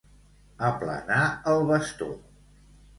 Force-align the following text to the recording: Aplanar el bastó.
Aplanar 0.69 1.21
el 1.55 1.65
bastó. 1.71 2.13